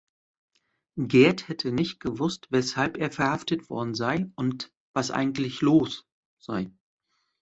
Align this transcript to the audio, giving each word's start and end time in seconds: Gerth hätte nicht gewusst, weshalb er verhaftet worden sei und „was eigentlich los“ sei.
Gerth 0.97 1.47
hätte 1.47 1.71
nicht 1.71 1.99
gewusst, 1.99 2.47
weshalb 2.49 2.97
er 2.97 3.11
verhaftet 3.11 3.69
worden 3.69 3.93
sei 3.93 4.31
und 4.35 4.71
„was 4.93 5.11
eigentlich 5.11 5.61
los“ 5.61 6.07
sei. 6.39 6.71